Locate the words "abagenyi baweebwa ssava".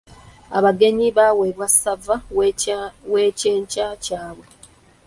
0.57-2.15